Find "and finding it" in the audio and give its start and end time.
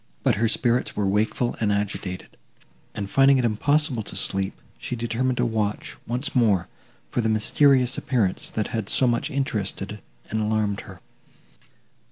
2.95-3.45